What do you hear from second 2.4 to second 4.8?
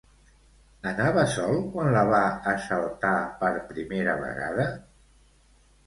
assaltar per primera vegada?